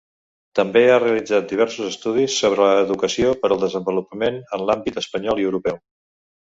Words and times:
També 0.59 0.81
ha 0.85 0.95
realitzat 1.03 1.45
diversos 1.51 1.91
estudis 1.93 2.39
sobre 2.45 2.71
educació 2.87 3.37
per 3.45 3.53
al 3.53 3.63
desenvolupament 3.67 4.43
en 4.59 4.69
l'àmbit 4.71 5.03
espanyol 5.07 5.45
i 5.45 5.49
europeu. 5.53 5.83